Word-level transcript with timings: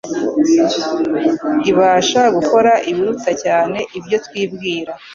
ibasha 1.71 2.21
gukore 2.35 2.73
ibiruta 2.91 3.31
cyane 3.43 3.79
ibyo 3.97 4.17
twibwira 4.25 4.91